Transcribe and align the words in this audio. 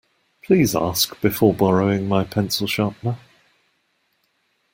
Please 0.41 0.75
ask 0.75 1.21
before 1.21 1.53
borrowing 1.53 2.07
my 2.07 2.23
pencil 2.23 2.65
sharpener. 2.65 3.19